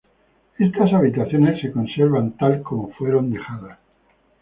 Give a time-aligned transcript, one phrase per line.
[0.57, 3.77] Estas habitaciones se conservan tal como fueron dejadas.